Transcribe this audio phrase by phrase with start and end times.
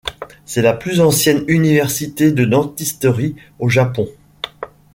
[0.45, 4.07] C'est la plus ancienne université de dentisterie au Japon.